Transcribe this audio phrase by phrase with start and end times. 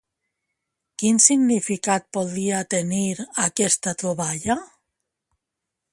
[1.01, 3.05] Quin significat podria tenir
[3.47, 4.57] aquesta troballa?